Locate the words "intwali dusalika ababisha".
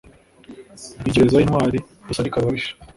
1.45-2.71